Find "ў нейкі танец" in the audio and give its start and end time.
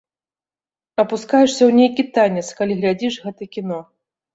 1.65-2.47